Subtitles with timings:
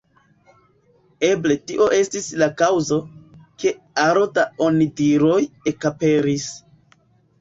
[1.27, 2.99] Eble tio estis la kaŭzo,
[3.65, 3.75] ke
[4.07, 5.39] aro da onidiroj
[5.75, 6.49] ekaperis.